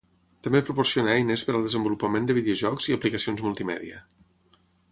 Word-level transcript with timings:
També 0.45 0.61
proporciona 0.69 1.11
eines 1.17 1.43
per 1.49 1.55
al 1.59 1.67
desenvolupament 1.67 2.25
de 2.31 2.37
videojocs 2.39 2.89
i 2.93 2.97
aplicacions 2.99 3.45
multimèdia. 3.51 4.01